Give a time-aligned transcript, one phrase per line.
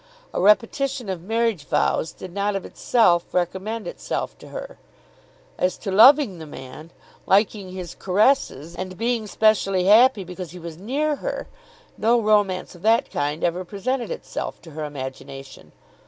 [0.33, 4.79] A repetition of marriage vows did not of itself recommend itself to her.
[5.59, 6.89] As to loving the man,
[7.27, 11.47] liking his caresses, and being specially happy because he was near her,
[11.99, 15.71] no romance of that kind ever presented itself to her imagination.